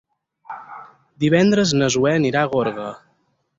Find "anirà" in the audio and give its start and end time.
2.23-2.45